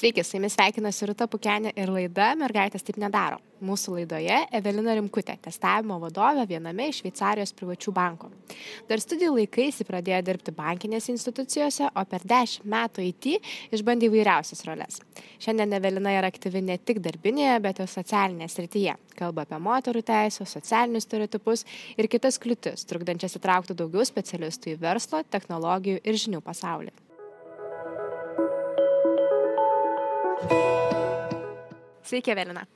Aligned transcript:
Sveiki, 0.00 0.22
su 0.24 0.38
jumis 0.38 0.54
sveikinasi 0.56 1.04
Rūta 1.10 1.26
Pukenė 1.28 1.74
ir 1.76 1.90
laida 1.92 2.30
Mergaitės 2.40 2.86
taip 2.86 2.96
nedaro. 3.02 3.36
Mūsų 3.60 3.98
laidoje 3.98 4.38
Evelina 4.56 4.94
Rimkutė, 4.96 5.34
testavimo 5.44 5.98
vadovė 6.00 6.46
viename 6.48 6.86
iš 6.88 7.02
Šveicarijos 7.02 7.52
privačių 7.58 7.92
bankų. 7.98 8.30
Dar 8.88 9.02
studijų 9.04 9.34
laikais 9.34 9.82
jį 9.82 9.84
pradėjo 9.90 10.22
dirbti 10.24 10.54
bankinėse 10.56 11.12
institucijose, 11.12 11.90
o 11.92 12.04
per 12.08 12.24
dešimt 12.32 12.64
metų 12.72 13.04
IT 13.10 13.28
išbandė 13.76 14.08
įvairiausias 14.08 14.64
roles. 14.70 15.02
Šiandien 15.36 15.76
Evelina 15.76 16.16
yra 16.16 16.32
aktyvi 16.32 16.64
ne 16.64 16.78
tik 16.80 17.02
darbinėje, 17.04 17.60
bet 17.68 17.84
ir 17.84 17.92
socialinėje 17.92 18.54
srityje. 18.54 18.96
Kalba 19.20 19.44
apie 19.44 19.60
moterų 19.68 20.00
teisų, 20.14 20.48
socialinius 20.48 21.04
stereotipus 21.10 21.66
ir 22.00 22.08
kitas 22.08 22.40
kliūtis, 22.40 22.88
trukdančias 22.88 23.36
įtraukti 23.36 23.76
daugiau 23.76 24.08
specialistų 24.08 24.78
į 24.78 24.80
verslo, 24.80 25.20
technologijų 25.28 26.00
ir 26.00 26.22
žinių 26.24 26.40
pasaulį. 26.48 26.96
Sveiki, 32.10 32.30
Evelina. 32.30 32.66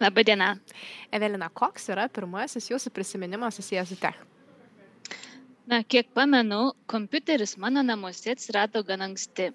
Labadiena. 0.00 0.56
Evelina, 1.12 1.50
koks 1.52 1.90
yra 1.92 2.08
pirmasis 2.08 2.70
jūsų 2.70 2.90
prisiminimas 2.96 3.58
susijęs 3.60 3.92
su 3.92 3.98
tech? 4.00 4.16
Na, 5.66 5.82
kiek 5.82 6.08
pamenu, 6.14 6.72
kompiuteris 6.90 7.56
mano 7.58 7.82
namuose 7.82 8.32
atsirado 8.32 8.82
gan 8.86 9.04
anksti. 9.08 9.50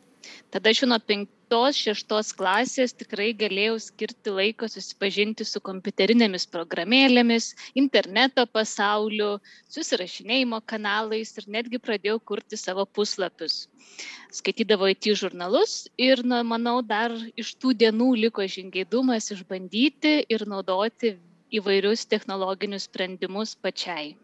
Tada 0.53 0.73
aš 0.73 0.83
nuo 0.85 0.99
penktos, 1.51 1.75
šeštos 1.83 2.31
klasės 2.39 2.93
tikrai 2.95 3.33
galėjau 3.35 3.75
skirti 3.83 4.31
laiko 4.31 4.67
susipažinti 4.71 5.43
su 5.43 5.59
kompiuterinėmis 5.59 6.47
programėlėmis, 6.47 7.55
interneto 7.75 8.45
pasauliu, 8.47 9.39
susirašinėjimo 9.67 10.61
kanalais 10.66 11.35
ir 11.38 11.49
netgi 11.52 11.77
pradėjau 11.77 12.21
kurti 12.23 12.55
savo 12.55 12.85
puslapius. 12.85 13.67
Skaitydavo 14.31 14.88
IT 14.88 15.11
žurnalus 15.11 15.89
ir, 15.97 16.23
na, 16.23 16.41
manau, 16.41 16.80
dar 16.81 17.11
iš 17.35 17.55
tų 17.59 17.75
dienų 17.75 18.15
liko 18.27 18.47
žingeidumas 18.47 19.31
išbandyti 19.36 20.23
ir 20.31 20.47
naudoti 20.47 21.17
įvairius 21.52 22.08
technologinius 22.08 22.88
sprendimus 22.88 23.58
pačiai. 23.59 24.15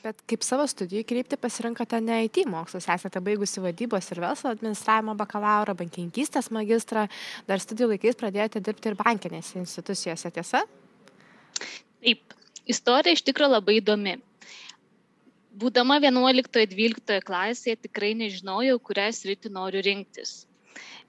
Bet 0.00 0.22
kaip 0.24 0.44
savo 0.46 0.64
studijų 0.70 1.04
kryptį 1.04 1.36
pasirinkote 1.36 1.98
ne 2.00 2.22
IT 2.24 2.46
mokslus, 2.48 2.86
esate 2.88 3.20
baigusi 3.20 3.60
vadybos 3.60 4.06
ir 4.14 4.20
verslo 4.22 4.52
administravimo 4.54 5.12
bakalauro, 5.18 5.74
bankininkystės 5.76 6.48
magistrą, 6.56 7.02
dar 7.48 7.60
studijų 7.60 7.90
laikais 7.90 8.16
pradėjote 8.16 8.62
dirbti 8.64 8.88
ir 8.88 8.96
bankinėse 8.96 9.58
institucijose, 9.60 10.30
tiesa? 10.32 10.62
Taip, 12.00 12.36
istorija 12.64 13.18
iš 13.18 13.24
tikrųjų 13.26 13.52
labai 13.58 13.74
įdomi. 13.82 14.14
Būdama 15.60 15.98
11-12 16.00 17.20
klasėje 17.26 17.82
tikrai 17.84 18.14
nežinojau, 18.22 18.78
kurią 18.80 19.10
sritį 19.12 19.52
noriu 19.52 19.84
rinktis. 19.84 20.46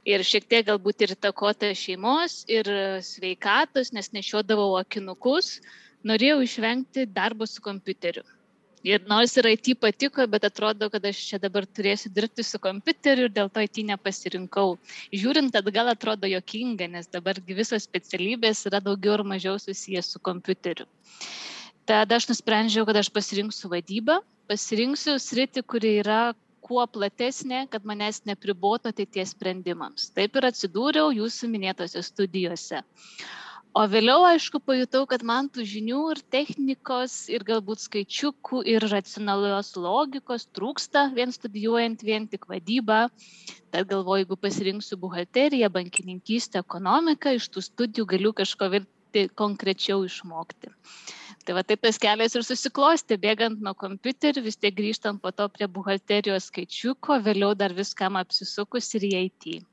Ir 0.04 0.26
šiek 0.28 0.50
tiek 0.52 0.68
galbūt 0.68 1.06
ir 1.06 1.16
įtakota 1.16 1.72
šeimos 1.78 2.42
ir 2.52 2.68
sveikatos, 3.08 3.96
nes 3.96 4.12
nešiodavau 4.12 4.74
akinukus, 4.82 5.62
norėjau 6.04 6.42
išvengti 6.44 7.08
darbo 7.08 7.48
su 7.48 7.64
kompiuteriu 7.64 8.28
Ir 8.82 9.04
nors 9.06 9.36
ir 9.38 9.46
IT 9.46 9.76
patiko, 9.78 10.26
bet 10.26 10.46
atrodo, 10.48 10.88
kad 10.90 11.04
aš 11.06 11.20
čia 11.30 11.40
dabar 11.42 11.68
turėsiu 11.70 12.10
dirbti 12.14 12.42
su 12.46 12.58
kompiuteriu 12.62 13.28
ir 13.28 13.34
dėl 13.36 13.50
to 13.54 13.62
IT 13.62 13.78
nepasirinkau. 13.86 14.74
Žiūrint 15.14 15.58
atgal 15.60 15.92
atrodo 15.92 16.30
jokinga, 16.32 16.88
nes 16.90 17.10
dabar 17.14 17.38
visos 17.46 17.86
specialybės 17.86 18.66
yra 18.70 18.82
daugiau 18.82 19.20
ar 19.20 19.26
mažiau 19.36 19.60
susijęs 19.62 20.10
su 20.16 20.22
kompiuteriu. 20.26 20.90
Tada 21.86 22.18
aš 22.18 22.32
nusprendžiau, 22.32 22.88
kad 22.90 22.98
aš 22.98 23.12
pasirinksiu 23.14 23.70
vadybą, 23.70 24.18
pasirinksiu 24.50 25.20
sritį, 25.22 25.62
kuri 25.62 26.00
yra 26.02 26.24
kuo 26.66 26.82
platesnė, 26.90 27.68
kad 27.70 27.86
manęs 27.86 28.24
nepriboto 28.26 28.90
ateities 28.90 29.36
sprendimams. 29.36 30.10
Taip 30.18 30.42
ir 30.42 30.50
atsidūriau 30.50 31.14
jūsų 31.14 31.50
minėtose 31.54 32.02
studijose 32.06 32.82
o 33.74 33.84
vėliau 33.88 34.26
aišku 34.28 34.60
pajutau 34.66 35.06
kad 35.10 35.24
man 35.28 35.48
tų 35.54 35.64
žinių 35.68 36.02
ir 36.14 36.22
technikos 36.34 37.14
ir 37.32 37.46
galbūt 37.48 37.84
skaičiukų 37.86 38.64
ir 38.74 38.86
racionalios 38.92 39.72
logikos 39.80 40.48
trūksta 40.56 41.08
vien 41.16 41.32
studijuojant 41.32 42.04
vien 42.04 42.28
tik 42.32 42.50
vadybą. 42.52 43.06
Tad 43.72 43.88
galvoju 43.88 44.26
jeigu 44.26 44.38
pasirinksiu 44.44 45.00
buhalteriją 45.00 45.72
bankininkystę 45.72 46.60
ekonomiką 46.66 47.38
iš 47.38 47.48
tų 47.54 47.64
studijų 47.70 48.08
galiu 48.16 48.36
kažko 48.36 48.70
virti 48.76 49.28
konkrečiau 49.40 50.04
išmokti. 50.08 50.74
Tai 51.42 51.56
va 51.58 51.64
taip 51.66 51.82
tas 51.88 51.98
kelias 51.98 52.36
ir 52.36 52.46
susiklostė 52.46 53.18
bėgant 53.22 53.64
nuo 53.64 53.74
kompiuterių 53.74 54.44
vis 54.46 54.60
tiek 54.60 54.76
grįžtant 54.78 55.24
po 55.24 55.32
to 55.32 55.48
prie 55.50 55.72
buhalterijos 55.72 56.52
skaičiuko 56.52 57.22
vėliau 57.26 57.56
dar 57.58 57.74
viskam 57.74 58.20
apsisukus 58.20 58.94
ir 59.00 59.08
į 59.08 59.14
it 59.26 59.71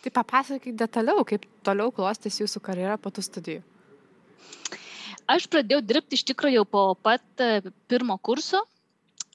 Tai 0.00 0.12
papasakok 0.16 0.76
detaliau, 0.80 1.24
kaip 1.28 1.44
toliau 1.66 1.92
klostys 1.92 2.40
jūsų 2.40 2.62
karjera 2.64 2.96
po 2.96 3.12
tų 3.12 3.24
studijų. 3.26 3.62
Aš 5.30 5.46
pradėjau 5.52 5.82
dirbti 5.84 6.16
iš 6.16 6.24
tikrųjų 6.32 6.62
jau 6.62 6.66
po 6.66 6.84
pat 6.96 7.44
e, 7.44 7.60
pirmo 7.90 8.16
kurso. 8.18 8.64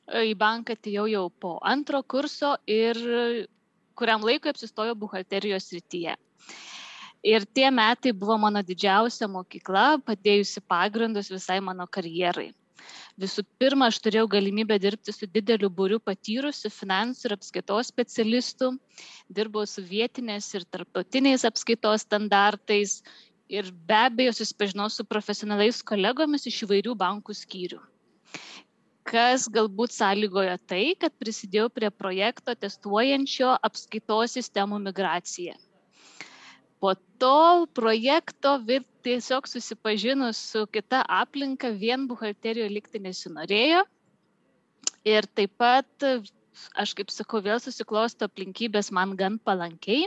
E, 0.10 0.26
į 0.32 0.34
banką 0.42 0.76
atėjau 0.76 1.06
jau 1.12 1.26
po 1.30 1.56
antro 1.64 2.02
kurso 2.04 2.56
ir 2.66 3.00
kuriam 3.96 4.26
laikui 4.26 4.52
apsistojau 4.52 4.98
buhalterijos 5.00 5.70
rytyje. 5.78 6.18
Ir 7.26 7.46
tie 7.58 7.70
metai 7.74 8.12
buvo 8.14 8.36
mano 8.42 8.62
didžiausia 8.66 9.30
mokykla, 9.32 10.02
padėjusi 10.06 10.62
pagrindus 10.70 11.32
visai 11.34 11.62
mano 11.64 11.88
karjerai 11.88 12.52
visų 13.22 13.44
pirma 13.62 13.90
aš 13.92 14.00
turėjau 14.06 14.28
galimybę 14.32 14.78
dirbti 14.82 15.14
su 15.16 15.28
dideliu 15.32 15.70
būriu 15.80 16.00
patyrusių 16.04 16.72
finansų 16.74 17.30
ir 17.30 17.36
apskaitos 17.38 17.92
specialistų. 17.94 18.72
Dirbau 19.38 19.66
su 19.70 19.84
vietinės 19.86 20.52
ir 20.58 20.68
tarptautiniais 20.70 21.46
apskaitos 21.50 22.06
standartais 22.08 23.02
ir 23.50 23.72
be 23.90 24.00
abejo 24.06 24.34
susipažinau 24.40 24.90
su 24.90 25.06
profesionaliais 25.06 25.84
kolegomis 25.92 26.48
iš 26.50 26.64
įvairių 26.68 26.96
bankų 27.02 27.36
skyrių. 27.42 27.82
Kas 29.06 29.46
galbūt 29.54 29.94
sąlygojo 29.94 30.56
tai, 30.66 30.96
kad 30.98 31.14
prisidėjau 31.22 31.70
prie 31.70 31.92
projekto 31.94 32.56
testuojančio 32.58 33.54
apskaitos 33.70 34.34
sistemų 34.40 34.82
migraciją 34.88 35.54
po 36.86 36.94
to 37.18 37.66
projekto 37.74 38.60
tiesiog 39.02 39.48
susipažinus 39.50 40.38
su 40.38 40.68
kita 40.70 41.02
aplinka 41.10 41.72
vien 41.74 42.04
buhalterijoje 42.06 42.70
likti 42.70 43.00
nesinorėjo. 43.02 43.80
Ir 45.10 45.26
taip 45.34 45.56
pat, 45.58 46.06
aš 46.78 46.94
kaip 47.00 47.10
sakau, 47.10 47.42
vėl 47.42 47.58
susiklosto 47.64 48.30
aplinkybės 48.30 48.92
man 48.94 49.16
gan 49.18 49.40
palankiai. 49.42 50.06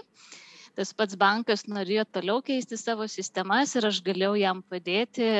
Tas 0.78 0.94
pats 0.94 1.18
bankas 1.18 1.66
norėjo 1.66 2.04
toliau 2.14 2.44
keisti 2.46 2.78
savo 2.78 3.08
sistemas 3.10 3.74
ir 3.74 3.88
aš 3.90 3.98
galėjau 4.06 4.36
jam 4.38 4.62
padėti 4.62 5.32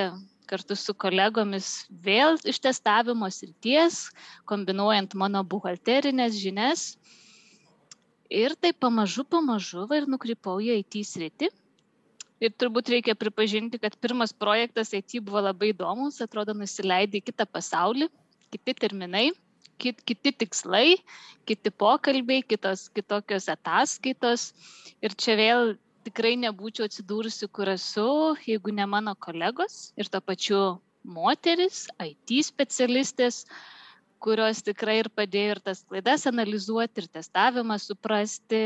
kartu 0.50 0.75
su 0.75 0.97
kolegomis 1.06 1.69
vėl 2.03 2.34
iš 2.50 2.59
testavimo 2.66 3.31
srities, 3.31 4.09
kombinuojant 4.50 5.15
mano 5.15 5.44
buhalterinės 5.47 6.34
žinias 6.43 6.88
ir 8.31 8.55
taip 8.61 8.78
pamažu 8.81 9.25
pamažu 9.25 9.87
va 9.89 9.99
ir 10.00 10.06
nukrypau 10.06 10.61
į 10.61 10.78
IT 10.83 11.00
sritį. 11.09 11.49
Ir 12.39 12.53
turbūt 12.55 12.93
reikia 12.93 13.16
pripažinti, 13.19 13.81
kad 13.83 13.97
pirmas 13.99 14.33
projektas 14.33 14.93
IT 14.94 15.19
buvo 15.27 15.43
labai 15.43 15.72
įdomus, 15.72 16.21
atrodo 16.22 16.55
nusileidai 16.55 17.19
į 17.19 17.27
kitą 17.31 17.49
pasaulį, 17.50 18.06
kiti 18.55 18.75
terminai, 18.78 19.33
kit, 19.83 20.05
kiti 20.06 20.31
tikslai, 20.44 21.00
kiti 21.49 21.72
pokalbiai, 21.75 22.44
kitos, 22.47 22.87
kitokios 22.94 23.49
ataskaitos. 23.50 24.53
Ir 25.03 25.17
čia 25.19 25.34
vėl 25.41 25.75
tikrai 26.06 26.37
nebūčiau 26.38 26.87
atsidūrusi, 26.87 27.50
kur 27.50 27.72
esu, 27.75 28.37
jeigu 28.47 28.70
ne 28.76 28.87
mano 28.87 29.17
kolegos 29.19 29.91
ir 29.99 30.06
to 30.06 30.23
pačiu 30.23 30.62
moteris, 31.02 31.88
IT 31.99 32.38
specialistės, 32.47 33.43
uh, 33.49 33.77
kurios 34.23 34.62
tikrai 34.67 34.99
ir 35.03 35.09
padėjo 35.15 35.56
ir 35.56 35.61
tas 35.65 35.85
klaidas 35.87 36.26
analizuoti, 36.31 37.03
ir 37.03 37.09
testavimą 37.19 37.79
suprasti, 37.82 38.62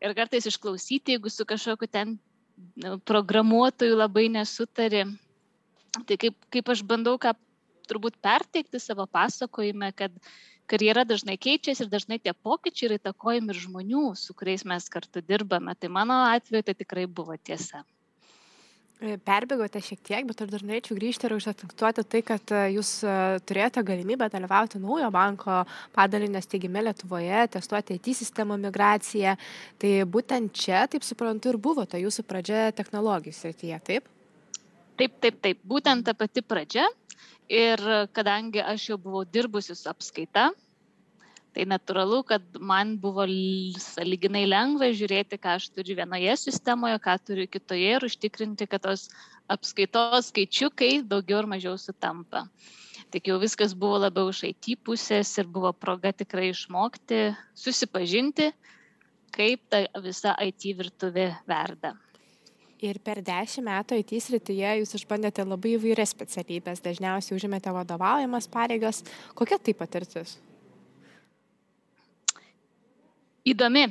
ir 0.00 0.16
kartais 0.16 0.48
išklausyti, 0.50 1.16
jeigu 1.16 1.32
su 1.32 1.46
kažkokiu 1.48 1.88
ten 1.90 2.16
nu, 2.80 2.98
programuotoju 2.98 3.96
labai 3.96 4.28
nesutari. 4.32 5.04
Tai 5.96 6.18
kaip, 6.20 6.36
kaip 6.52 6.72
aš 6.72 6.82
bandau 6.84 7.16
ką 7.20 7.32
turbūt 7.88 8.18
perteikti 8.24 8.80
savo 8.82 9.06
pasakojime, 9.08 9.92
kad 9.96 10.12
karjera 10.66 11.04
dažnai 11.06 11.36
keičiasi 11.38 11.86
ir 11.86 11.90
dažnai 11.92 12.18
tie 12.18 12.34
pokyčiai 12.34 12.90
yra 12.90 12.98
įtakojami 13.00 13.54
ir 13.54 13.60
žmonių, 13.62 14.06
su 14.18 14.34
kuriais 14.34 14.66
mes 14.66 14.88
kartu 14.92 15.22
dirbame. 15.22 15.76
Tai 15.78 15.92
mano 16.00 16.24
atveju 16.32 16.66
tai 16.66 16.74
tikrai 16.74 17.06
buvo 17.06 17.38
tiesa. 17.38 17.84
E, 18.96 19.18
perbėgote 19.20 19.80
šiek 19.84 20.00
tiek, 20.00 20.24
bet 20.24 20.38
aš 20.40 20.48
dar 20.54 20.62
norėčiau 20.64 20.94
grįžti 20.96 21.28
ir 21.28 21.34
užakcentuoti 21.36 22.04
tai, 22.08 22.22
kad 22.24 22.52
e, 22.56 22.62
jūs 22.78 22.92
e, 23.04 23.16
turėjote 23.44 23.82
galimybę 23.84 24.30
dalyvauti 24.32 24.80
naujo 24.80 25.10
banko 25.12 25.58
padalinio 25.92 26.40
steigime 26.40 26.80
Lietuvoje, 26.86 27.42
testuoti 27.52 27.98
IT 27.98 28.08
sistemą 28.16 28.56
migraciją. 28.62 29.34
Tai 29.82 29.92
būtent 30.08 30.56
čia, 30.56 30.86
taip 30.88 31.04
suprantu, 31.04 31.52
ir 31.52 31.60
buvo 31.60 31.84
ta 31.84 32.00
jūsų 32.00 32.24
pradžia 32.24 32.70
technologijų 32.78 33.36
srityje, 33.36 33.82
taip? 33.84 34.08
Taip, 34.96 35.20
taip, 35.20 35.42
taip, 35.44 35.60
būtent 35.60 36.08
ta 36.08 36.16
pati 36.16 36.40
pradžia. 36.40 36.88
Ir 37.52 37.82
kadangi 38.16 38.64
aš 38.64 38.88
jau 38.94 38.96
buvau 38.98 39.26
dirbusi 39.28 39.76
su 39.76 39.90
apskaita, 39.92 40.48
Tai 41.56 41.64
natūralu, 41.70 42.18
kad 42.28 42.58
man 42.60 42.98
buvo 43.00 43.24
saliginai 43.80 44.42
lengva 44.44 44.90
žiūrėti, 44.92 45.38
ką 45.40 45.54
aš 45.56 45.70
turiu 45.72 45.94
vienoje 45.96 46.34
sistemoje, 46.36 46.98
ką 47.00 47.14
turiu 47.24 47.46
kitoje 47.48 47.94
ir 47.96 48.04
užtikrinti, 48.04 48.66
kad 48.68 48.82
tos 48.84 49.06
apskaitos 49.48 50.28
skaičiukai 50.28 50.98
daugiau 51.08 51.38
ar 51.40 51.48
mažiau 51.54 51.78
sutampa. 51.80 52.42
Tik 53.08 53.30
jau 53.30 53.38
viskas 53.40 53.72
buvo 53.72 54.02
labiau 54.02 54.28
iš 54.34 54.42
IT 54.50 54.74
pusės 54.84 55.30
ir 55.40 55.48
buvo 55.48 55.72
proga 55.72 56.12
tikrai 56.12 56.50
išmokti, 56.50 57.30
susipažinti, 57.56 58.50
kaip 59.32 59.62
ta 59.72 59.86
visa 60.04 60.34
IT 60.44 60.66
virtuvė 60.76 61.30
verda. 61.48 61.94
Ir 62.84 63.00
per 63.00 63.22
dešimt 63.24 63.64
metų 63.70 64.02
IT 64.02 64.12
srityje 64.26 64.74
jūs 64.82 64.92
išbandėte 64.98 65.46
labai 65.48 65.78
įvairias 65.78 66.12
specialybės, 66.12 66.84
dažniausiai 66.84 67.38
užimėte 67.38 67.72
vadovaujamas 67.72 68.50
pareigas. 68.52 69.00
Kokia 69.32 69.56
tai 69.56 69.72
patirtis? 69.72 70.36
Įdomi. 73.46 73.86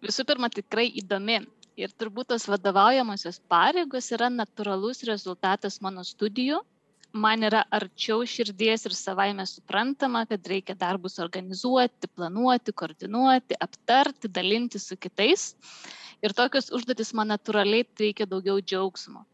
Visų 0.00 0.24
pirma, 0.28 0.48
tikrai 0.52 0.88
įdomi. 1.02 1.42
Ir 1.80 1.92
turbūt 1.96 2.32
tos 2.32 2.46
vadovaujamosios 2.50 3.38
pareigos 3.48 4.10
yra 4.16 4.28
natūralus 4.32 5.04
rezultatas 5.08 5.78
mano 5.84 6.04
studijų. 6.04 6.60
Man 7.12 7.42
yra 7.42 7.64
arčiau 7.74 8.22
širdies 8.28 8.84
ir 8.86 8.94
savaime 8.94 9.42
suprantama, 9.48 10.22
kad 10.30 10.44
reikia 10.46 10.76
darbus 10.78 11.18
organizuoti, 11.22 12.10
planuoti, 12.14 12.74
koordinuoti, 12.82 13.58
aptarti, 13.66 14.30
dalinti 14.30 14.78
su 14.78 14.96
kitais. 14.96 15.54
Ir 16.22 16.36
tokios 16.36 16.70
užduotis 16.76 17.10
man 17.16 17.32
natūraliai 17.32 17.88
teikia 17.98 18.28
daugiau 18.30 18.60
džiaugsmo. 18.62 19.24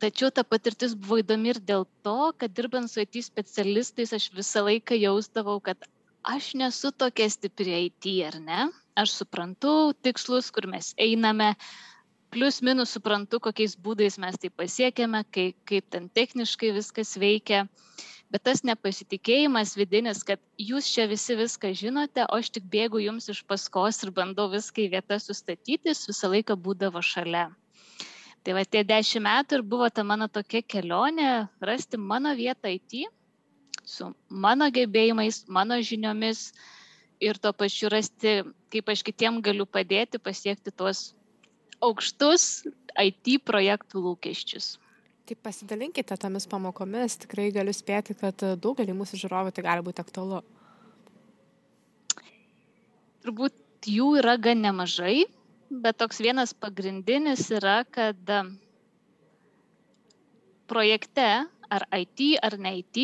Tačiau 0.00 0.30
ta 0.34 0.44
patirtis 0.44 0.92
buvo 0.96 1.20
įdomi 1.20 1.54
ir 1.54 1.62
dėl 1.70 1.86
to, 2.04 2.32
kad 2.40 2.52
dirbant 2.56 2.90
su 2.90 3.02
IT 3.04 3.22
specialistais 3.24 4.12
aš 4.16 4.30
visą 4.36 4.64
laiką 4.66 4.96
jausdavau, 4.96 5.58
kad 5.64 5.88
aš 6.22 6.54
nesu 6.54 6.90
tokia 6.92 7.28
stipri 7.30 7.86
IT, 7.86 8.06
ar 8.26 8.40
ne? 8.40 8.66
Aš 8.98 9.14
suprantu 9.22 9.92
tikslus, 10.02 10.50
kur 10.50 10.66
mes 10.68 10.92
einame, 11.00 11.54
plus 12.30 12.60
minus 12.62 12.94
suprantu, 12.94 13.40
kokiais 13.40 13.76
būdais 13.76 14.18
mes 14.22 14.38
tai 14.38 14.50
pasiekėme, 14.50 15.24
kaip, 15.34 15.56
kaip 15.66 15.86
ten 15.90 16.08
techniškai 16.08 16.72
viskas 16.76 17.16
veikia. 17.18 17.66
Bet 18.30 18.44
tas 18.46 18.62
nepasitikėjimas 18.62 19.74
vidinis, 19.74 20.22
kad 20.22 20.38
jūs 20.54 20.86
čia 20.94 21.08
visi 21.10 21.34
viską 21.34 21.72
žinote, 21.74 22.22
o 22.30 22.38
aš 22.38 22.52
tik 22.54 22.68
bėgu 22.70 23.00
jums 23.02 23.26
iš 23.32 23.42
paskos 23.42 23.98
ir 24.04 24.12
bandau 24.14 24.46
viską 24.52 24.84
į 24.84 24.92
vietą 24.92 25.18
sustatyti, 25.18 25.90
visą 25.90 26.30
laiką 26.30 26.54
būdavo 26.54 27.02
šalia. 27.02 27.48
Tai 28.46 28.54
va 28.56 28.62
tie 28.64 28.84
dešimt 28.86 29.26
metų 29.26 29.58
ir 29.58 29.64
buvo 29.66 29.88
ta 29.90 30.04
mano 30.06 30.30
tokia 30.30 30.62
kelionė 30.62 31.48
rasti 31.60 31.98
mano 31.98 32.30
vietą 32.38 32.70
IT 32.72 33.10
su 33.90 34.10
mano 34.28 34.68
gebėjimais, 34.74 35.44
mano 35.50 35.78
žiniomis 35.82 36.50
ir 37.20 37.38
tuo 37.42 37.52
pačiu 37.52 37.90
rasti, 37.92 38.40
kaip 38.72 38.92
aš 38.92 39.02
kitiem 39.06 39.40
galiu 39.44 39.66
padėti 39.66 40.20
pasiekti 40.22 40.72
tuos 40.72 41.10
aukštus 41.84 42.66
IT 43.00 43.40
projektų 43.48 44.04
lūkesčius. 44.06 44.76
Tai 45.26 45.36
pasidalinkite 45.46 46.16
tomis 46.18 46.46
pamokomis, 46.50 47.18
tikrai 47.22 47.50
galiu 47.54 47.74
spėti, 47.76 48.16
kad 48.18 48.40
daugelį 48.62 48.96
mūsų 48.98 49.20
žiūrovų 49.24 49.52
tai 49.54 49.66
gali 49.66 49.84
būti 49.86 50.02
aktualu. 50.02 50.40
Turbūt 53.20 53.86
jų 53.86 54.14
yra 54.22 54.34
gan 54.40 54.62
nemažai, 54.64 55.26
bet 55.70 56.00
toks 56.00 56.18
vienas 56.24 56.54
pagrindinis 56.56 57.44
yra, 57.52 57.82
kad 57.84 58.18
projekte 60.70 61.28
ar 61.70 61.86
IT 61.94 62.40
ar 62.42 62.56
ne 62.58 62.78
IT 62.80 62.98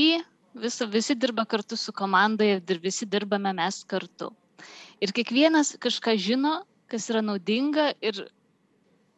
vis, 0.63 0.81
visi 0.93 1.15
dirba 1.15 1.45
kartu 1.45 1.77
su 1.77 1.93
komanda 1.93 2.45
ir 2.45 2.81
visi 2.83 3.07
dirbame 3.07 3.53
mes 3.57 3.83
kartu. 3.85 4.33
Ir 5.01 5.13
kiekvienas 5.13 5.77
kažką 5.81 6.17
žino, 6.17 6.63
kas 6.91 7.11
yra 7.13 7.23
naudinga 7.25 7.93
ir 8.01 8.27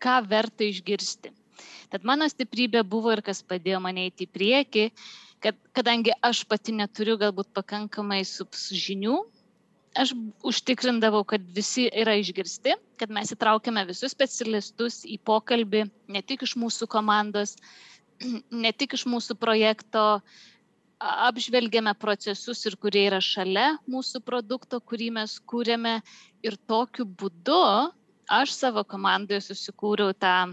ką 0.03 0.19
verta 0.29 0.67
išgirsti. 0.67 1.33
Tad 1.93 2.05
mano 2.07 2.27
stiprybė 2.29 2.85
buvo 2.87 3.13
ir 3.15 3.23
kas 3.25 3.43
padėjo 3.43 3.81
mane 3.83 4.09
įti 4.11 4.27
į 4.27 4.33
priekį, 4.35 4.85
kad 5.43 5.59
kadangi 5.75 6.15
aš 6.23 6.45
pati 6.51 6.75
neturiu 6.75 7.17
galbūt 7.21 7.51
pakankamai 7.57 8.21
žinių, 8.27 9.19
aš 9.99 10.13
užtikrindavau, 10.47 11.25
kad 11.27 11.43
visi 11.55 11.89
yra 11.89 12.17
išgirsti, 12.21 12.77
kad 13.01 13.13
mes 13.15 13.33
įtraukėme 13.35 13.87
visus 13.89 14.15
specialistus 14.15 15.03
į 15.07 15.19
pokalbį, 15.27 15.87
ne 16.15 16.23
tik 16.23 16.45
iš 16.47 16.55
mūsų 16.61 16.91
komandos, 16.91 17.57
ne 18.65 18.73
tik 18.73 18.99
iš 18.99 19.07
mūsų 19.11 19.39
projekto 19.41 20.21
apžvelgiame 20.99 21.95
procesus 21.95 22.65
ir 22.67 22.77
kurie 22.77 23.05
yra 23.07 23.21
šalia 23.23 23.77
mūsų 23.91 24.21
produkto, 24.27 24.81
kurį 24.81 25.13
mes 25.21 25.39
kūrėme 25.47 26.01
ir 26.43 26.59
tokiu 26.67 27.07
būdu 27.07 27.63
aš 28.29 28.53
savo 28.53 28.85
komandoje 28.85 29.41
susikūriau 29.47 30.13
tą 30.13 30.51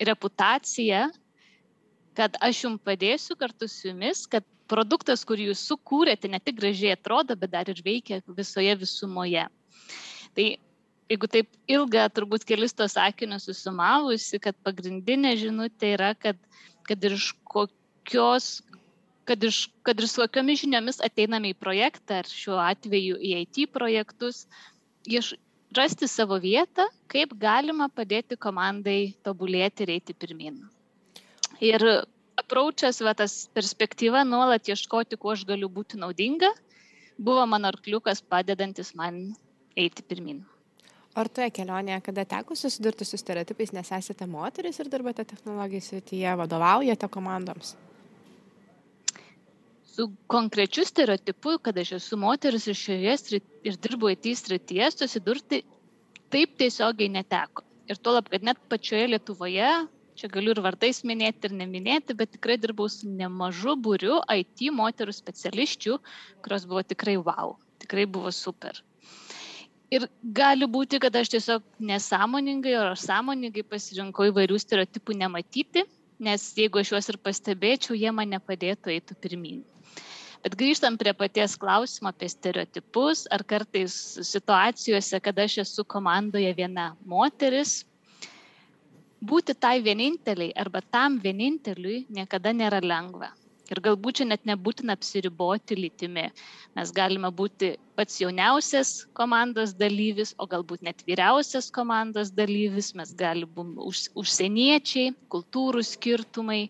reputaciją, 0.00 1.08
kad 2.16 2.36
aš 2.44 2.64
jums 2.64 2.84
padėsiu 2.84 3.36
kartu 3.40 3.68
su 3.68 3.88
jumis, 3.88 4.26
kad 4.30 4.44
produktas, 4.70 5.24
kurį 5.26 5.50
jūs 5.50 5.64
sukūrėte, 5.66 6.28
ne 6.30 6.38
tik 6.38 6.60
gražiai 6.60 6.94
atrodo, 6.94 7.34
bet 7.36 7.50
dar 7.50 7.70
ir 7.72 7.80
veikia 7.84 8.20
visoje 8.28 8.76
visumoje. 8.78 9.46
Tai 10.36 10.46
jeigu 11.10 11.30
taip 11.32 11.48
ilgą, 11.66 12.06
turbūt 12.14 12.46
kelis 12.46 12.76
tos 12.76 12.94
sakinius 12.94 13.48
susumavusi, 13.48 14.38
kad 14.38 14.54
pagrindinė 14.62 15.34
žinutė 15.40 15.96
yra, 15.96 16.12
kad, 16.14 16.38
kad 16.86 17.08
ir 17.08 17.16
iš 17.16 17.32
kokios 17.42 18.60
kad, 19.28 19.44
iš, 19.44 19.68
kad 19.86 20.00
ir 20.00 20.08
su 20.08 20.22
kokiomis 20.22 20.62
žiniomis 20.64 21.00
ateiname 21.04 21.52
į 21.52 21.58
projektą, 21.60 22.20
ar 22.22 22.28
šiuo 22.28 22.58
atveju 22.62 23.18
į 23.20 23.34
IT 23.44 23.70
projektus, 23.74 24.46
rasti 25.76 26.08
savo 26.10 26.38
vietą, 26.42 26.86
kaip 27.10 27.34
galima 27.38 27.88
padėti 27.88 28.38
komandai 28.40 29.14
tobulėti 29.26 29.86
ir 29.86 29.94
eiti 29.98 30.16
pirmin. 30.16 30.62
Ir 31.60 31.84
apraučias, 32.40 33.00
va 33.04 33.14
tas 33.14 33.44
perspektyva 33.54 34.24
nuolat 34.24 34.68
ieškoti, 34.68 35.18
kuo 35.20 35.34
aš 35.34 35.44
galiu 35.48 35.68
būti 35.68 36.00
naudinga, 36.00 36.50
buvo 37.18 37.44
mano 37.46 37.68
arkliukas 37.70 38.22
padedantis 38.22 38.94
man 38.96 39.28
eiti 39.76 40.02
pirmin. 40.02 40.40
Ar 41.18 41.26
toje 41.26 41.50
kelionėje, 41.50 41.98
kada 42.06 42.24
teko 42.24 42.54
susidurti 42.54 43.04
su 43.04 43.18
stereotipais, 43.18 43.72
nes 43.74 43.88
esate 43.96 44.26
moteris 44.30 44.78
ir 44.78 44.90
dirbate 44.90 45.24
technologijų 45.26 45.82
srityje, 45.82 46.34
vadovaujate 46.38 47.08
komandoms? 47.10 47.74
Su 50.00 50.12
konkrečiu 50.26 50.84
stereotipu, 50.84 51.58
kad 51.62 51.78
aš 51.78 51.92
esu 51.98 52.16
moteris 52.16 52.66
ir 52.66 52.76
šioje 52.78 53.16
srityje 53.18 53.68
ir 53.68 53.76
dirbu 53.84 54.08
IT 54.14 54.28
srityje, 54.38 54.90
susidurti 54.94 55.62
taip 56.32 56.54
tiesiogiai 56.56 57.10
neteko. 57.12 57.64
Ir 57.90 57.98
tuo 58.00 58.14
lab, 58.16 58.30
kad 58.32 58.44
net 58.46 58.60
pačioje 58.72 59.10
Lietuvoje, 59.10 59.72
čia 60.16 60.30
galiu 60.32 60.54
ir 60.54 60.62
vardais 60.64 61.02
minėti 61.04 61.50
ir 61.50 61.56
neminėti, 61.58 62.16
bet 62.16 62.32
tikrai 62.36 62.56
dirbau 62.62 62.88
su 62.88 63.10
nemažu 63.10 63.74
būriu 63.76 64.22
IT 64.36 64.70
moterų 64.78 65.12
speciališčių, 65.16 65.98
kurios 66.44 66.64
buvo 66.70 66.84
tikrai 66.94 67.18
wow, 67.20 67.58
tikrai 67.82 68.06
buvo 68.06 68.32
super. 68.32 68.80
Ir 69.92 70.06
gali 70.22 70.70
būti, 70.70 71.00
kad 71.02 71.18
aš 71.18 71.34
tiesiog 71.34 71.66
nesąmoningai 71.92 72.76
ar 72.78 72.96
sąmoningai 72.96 73.66
pasirinkau 73.66 74.30
įvairių 74.30 74.62
stereotipų 74.64 75.18
nematyti, 75.24 75.84
nes 76.24 76.46
jeigu 76.56 76.80
aš 76.80 76.94
juos 76.94 77.12
ir 77.12 77.20
pastebėčiau, 77.26 77.98
jie 77.98 78.14
man 78.14 78.32
nepadėtų 78.38 78.94
eiti 78.94 79.18
pirmin. 79.18 79.60
Bet 80.40 80.56
grįžtant 80.56 80.96
prie 81.00 81.12
paties 81.12 81.54
klausimo 81.60 82.08
apie 82.08 82.30
stereotipus, 82.32 83.26
ar 83.34 83.44
kartais 83.44 83.94
situacijose, 84.24 85.20
kada 85.20 85.44
aš 85.44 85.58
esu 85.66 85.84
komandoje 85.84 86.52
viena 86.56 86.94
moteris, 87.04 87.82
būti 89.20 89.52
tai 89.52 89.82
vieninteliai 89.84 90.54
arba 90.56 90.80
tam 90.80 91.18
vieninteliui 91.20 92.06
niekada 92.08 92.54
nėra 92.56 92.80
lengva. 92.80 93.34
Ir 93.70 93.78
galbūt 93.84 94.18
čia 94.18 94.24
net 94.26 94.48
nebūtina 94.48 94.96
apsiriboti 94.96 95.76
lytimi. 95.78 96.24
Mes 96.74 96.90
galime 96.90 97.28
būti 97.30 97.76
pats 97.94 98.16
jauniausias 98.18 99.04
komandos 99.14 99.76
dalyvis, 99.78 100.32
o 100.42 100.48
galbūt 100.50 100.82
net 100.88 101.04
vyriausias 101.06 101.68
komandos 101.70 102.32
dalyvis, 102.34 102.90
mes 102.98 103.12
galime 103.14 103.52
būti 103.54 104.10
užsieniečiai, 104.18 105.12
kultūrų 105.30 105.84
skirtumai, 105.86 106.64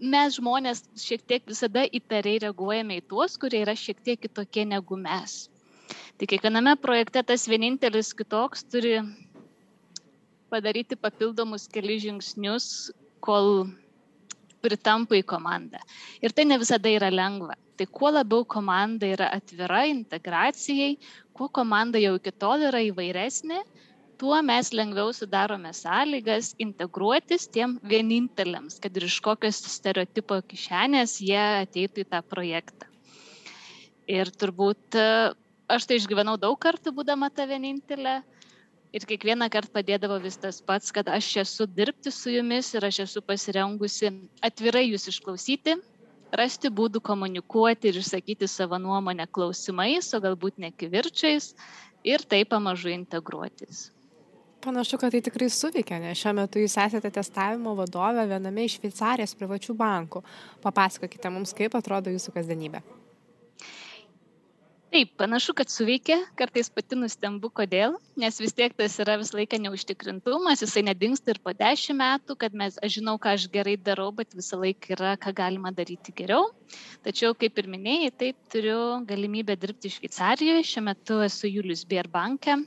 mes 0.00 0.36
žmonės 0.38 0.82
šiek 0.98 1.22
tiek 1.28 1.46
visada 1.46 1.84
įtariai 1.84 2.40
reaguojame 2.46 3.00
į 3.00 3.06
tuos, 3.12 3.36
kurie 3.40 3.62
yra 3.64 3.76
šiek 3.76 4.00
tiek 4.04 4.20
kitokie 4.20 4.64
negu 4.64 4.96
mes. 4.96 5.48
Tai 6.16 6.28
kiekviename 6.28 6.76
projekte 6.80 7.22
tas 7.26 7.46
vienintelis 7.48 8.12
kitoks 8.16 8.64
turi 8.72 8.98
padaryti 10.50 10.96
papildomus 10.96 11.68
keli 11.70 11.98
žingsnius, 12.02 12.90
kol 13.20 13.68
pritampa 14.64 15.16
į 15.16 15.24
komandą. 15.28 15.80
Ir 16.24 16.34
tai 16.36 16.46
ne 16.48 16.58
visada 16.60 16.90
yra 16.92 17.10
lengva. 17.12 17.56
Tai 17.76 17.86
kuo 17.88 18.10
labiau 18.12 18.44
komanda 18.44 19.08
yra 19.08 19.30
atvira 19.32 19.86
integracijai, 19.88 20.98
kuo 21.32 21.48
komanda 21.48 22.00
jau 22.02 22.16
iki 22.18 22.32
tol 22.36 22.66
yra 22.68 22.82
įvairesnė, 22.84 23.62
tuo 24.20 24.36
mes 24.44 24.68
lengviau 24.76 25.14
sudarome 25.16 25.70
sąlygas 25.72 26.52
integruotis 26.60 27.46
tiem 27.48 27.78
vieninteliams, 27.92 28.76
kad 28.82 28.96
ir 28.98 29.06
iš 29.06 29.16
kokios 29.24 29.60
stereotipo 29.72 30.36
kišenės 30.50 31.14
jie 31.24 31.40
ateitų 31.40 32.02
į 32.02 32.08
tą 32.10 32.20
projektą. 32.28 32.88
Ir 34.10 34.28
turbūt 34.42 34.98
e, 35.00 35.04
aš 35.72 35.86
tai 35.88 35.96
išgyvenau 36.00 36.34
daug 36.42 36.58
kartų, 36.60 36.92
būdama 36.98 37.30
ta 37.32 37.46
vienintelė. 37.48 38.18
Ir 38.92 39.06
kiekvieną 39.08 39.46
kartą 39.54 39.78
padėdavo 39.78 40.18
vis 40.20 40.36
tas 40.42 40.58
pats, 40.66 40.90
kad 40.92 41.08
aš 41.08 41.28
esu 41.44 41.64
dirbti 41.70 42.12
su 42.12 42.34
jumis 42.34 42.72
ir 42.74 42.84
aš 42.88 42.98
esu 43.06 43.22
pasirengusi 43.22 44.10
atvirai 44.44 44.82
jūs 44.88 45.06
išklausyti, 45.14 45.78
rasti 46.36 46.68
būdų 46.68 47.00
komunikuoti 47.06 47.88
ir 47.88 48.02
išsakyti 48.02 48.50
savo 48.50 48.82
nuomonę 48.82 49.28
klausimais, 49.30 50.10
o 50.12 50.20
galbūt 50.20 50.58
ne 50.58 50.72
kivirčiais 50.74 51.54
ir 52.04 52.26
taip 52.26 52.50
pamažu 52.52 52.92
integruotis. 52.92 53.88
Panašu, 54.60 54.98
kad 55.00 55.12
tai 55.14 55.22
tikrai 55.24 55.48
suveikia, 55.48 55.96
nes 56.02 56.20
šiuo 56.20 56.34
metu 56.36 56.60
jūs 56.60 56.74
esate 56.82 57.08
testavimo 57.14 57.72
vadovė 57.78 58.26
viename 58.28 58.66
iš 58.68 58.76
Šveicarijos 58.76 59.32
privačių 59.40 59.72
bankų. 59.78 60.20
Papasakokite 60.60 61.30
mums, 61.32 61.54
kaip 61.56 61.76
atrodo 61.78 62.12
jūsų 62.12 62.34
kasdienybė. 62.34 62.82
Taip, 64.90 65.12
panašu, 65.22 65.54
kad 65.54 65.70
suveikia, 65.70 66.16
kartais 66.36 66.68
pati 66.74 66.96
nustembu, 66.98 67.48
kodėl, 67.56 67.92
nes 68.18 68.40
vis 68.42 68.52
tiek 68.58 68.72
tas 68.76 68.96
yra 69.00 69.14
visą 69.20 69.38
laiką 69.38 69.60
neužtikrintumas, 69.62 70.64
jisai 70.64 70.82
nedingsta 70.88 71.30
ir 71.30 71.38
po 71.44 71.54
dešimt 71.54 72.00
metų, 72.00 72.36
kad 72.42 72.56
mes, 72.58 72.76
aš 72.82 72.96
žinau, 72.98 73.14
ką 73.22 73.36
aš 73.38 73.46
gerai 73.54 73.76
darau, 73.78 74.08
bet 74.18 74.34
visą 74.34 74.58
laiką 74.58 74.96
yra, 74.96 75.14
ką 75.22 75.32
galima 75.40 75.70
daryti 75.70 76.12
geriau. 76.20 76.50
Tačiau, 77.06 77.38
kaip 77.38 77.62
ir 77.62 77.70
minėjai, 77.70 78.10
taip 78.24 78.42
turiu 78.50 78.80
galimybę 79.06 79.56
dirbti 79.62 79.94
Šveicarijoje, 79.94 80.66
šiuo 80.72 80.84
metu 80.90 81.22
esu 81.28 81.48
Julius 81.48 81.86
Bier 81.86 82.10
banke, 82.10 82.58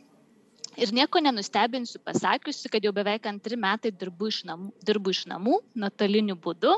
Ir 0.80 0.90
nieko 0.96 1.22
nenustebinsiu 1.22 2.02
pasakiusi, 2.02 2.70
kad 2.72 2.84
jau 2.86 2.94
beveik 2.96 3.28
antri 3.30 3.58
metai 3.60 3.92
dirbu 3.94 4.30
iš 4.32 4.40
namų, 4.50 4.72
dirbu 4.86 5.14
iš 5.14 5.26
namų 5.30 5.60
nuotoliniu 5.78 6.36
būdu 6.40 6.74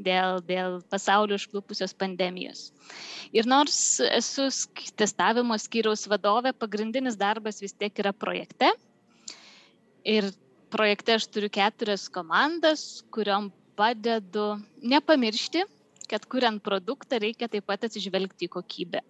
dėl, 0.00 0.40
dėl 0.48 0.78
pasaulio 0.88 1.36
užklupusios 1.36 1.92
pandemijos. 1.98 2.70
Ir 3.36 3.48
nors 3.50 4.00
esu 4.08 4.48
testavimo 4.96 5.58
skyriaus 5.60 6.06
vadovė, 6.08 6.54
pagrindinis 6.56 7.18
darbas 7.20 7.60
vis 7.60 7.76
tiek 7.76 8.00
yra 8.00 8.14
projekte. 8.16 8.72
Ir 10.08 10.30
projekte 10.72 11.18
aš 11.18 11.28
turiu 11.28 11.50
keturias 11.52 12.08
komandas, 12.12 13.02
kuriuom 13.12 13.50
padedu 13.78 14.54
nepamiršti, 14.80 15.66
kad 16.10 16.24
kuriant 16.30 16.62
produktą 16.64 17.20
reikia 17.22 17.48
taip 17.52 17.66
pat 17.68 17.84
atsižvelgti 17.88 18.48
į 18.48 18.52
kokybę. 18.56 19.02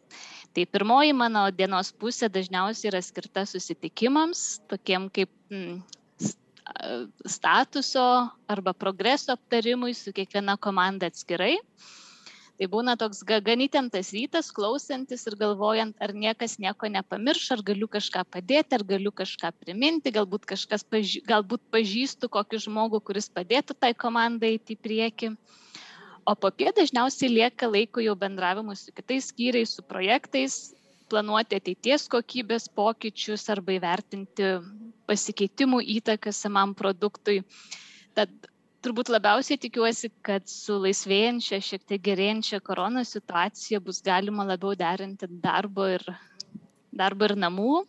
Tai 0.55 0.65
pirmoji 0.73 1.15
mano 1.17 1.45
dienos 1.55 1.93
pusė 1.93 2.31
dažniausiai 2.33 2.93
yra 2.93 3.03
skirta 3.05 3.45
susitikimams, 3.49 4.61
tokiem 4.71 5.09
kaip 5.15 5.31
mm, 5.53 5.79
statuso 7.27 8.31
arba 8.49 8.73
progreso 8.73 9.33
aptarimui 9.33 9.95
su 9.95 10.13
kiekviena 10.13 10.57
komanda 10.61 11.09
atskirai. 11.09 11.57
Tai 12.59 12.67
būna 12.67 12.97
toks 12.99 13.21
ganytentas 13.23 14.09
rytas, 14.11 14.49
klausantis 14.51 15.23
ir 15.31 15.37
galvojant, 15.39 15.95
ar 16.03 16.11
niekas 16.11 16.57
nieko 16.59 16.89
nepamirš, 16.91 17.45
ar 17.55 17.61
galiu 17.63 17.87
kažką 17.87 18.25
padėti, 18.27 18.75
ar 18.75 18.83
galiu 18.83 19.13
kažką 19.15 19.53
priminti, 19.61 20.11
galbūt 20.11 20.49
paži 20.91 21.23
galbūt 21.29 21.63
pažįstu 21.71 22.27
kokį 22.27 22.59
žmogų, 22.67 23.01
kuris 23.07 23.31
padėtų 23.31 23.79
tai 23.79 23.93
komandai 23.95 24.57
į 24.59 24.75
priekį 24.75 25.37
o 26.29 26.35
popiet 26.37 26.77
dažniausiai 26.77 27.31
lieka 27.33 27.71
laiko 27.73 28.03
jau 28.05 28.15
bendravimui 28.19 28.77
su 28.77 28.93
kitais 28.93 29.31
skyriais, 29.33 29.73
su 29.79 29.85
projektais, 29.93 30.59
planuoti 31.09 31.57
ateities 31.57 32.05
kokybės 32.13 32.69
pokyčius 32.77 33.47
arba 33.55 33.79
įvertinti 33.79 34.51
pasikeitimų 35.09 35.81
įtaką 35.97 36.33
samam 36.37 36.75
produktui. 36.77 37.41
Tad 38.19 38.33
turbūt 38.85 39.11
labiausiai 39.15 39.61
tikiuosi, 39.63 40.11
kad 40.27 40.45
su 40.53 40.77
laisvėjančia, 40.83 41.63
šiek 41.65 41.87
tiek 41.89 42.05
gerėjančia 42.11 42.61
korona 42.65 43.07
situacija 43.09 43.81
bus 43.85 44.03
galima 44.05 44.45
labiau 44.47 44.77
derinti 44.79 45.31
darbo 45.47 45.89
ir, 45.97 46.05
darbo 46.93 47.31
ir 47.31 47.39
namų, 47.41 47.83